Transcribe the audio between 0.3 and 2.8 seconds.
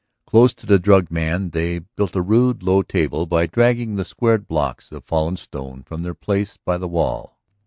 to the drugged man they builded a rude